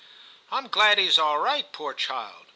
[0.51, 2.47] 'I am glad he's all right, poor child.